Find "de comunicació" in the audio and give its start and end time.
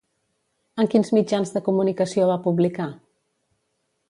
1.57-2.27